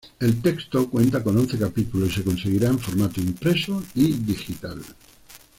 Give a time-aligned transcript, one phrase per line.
[0.19, 4.81] El texto cuenta con once capítulos y se conseguirá en formato impreso y digital.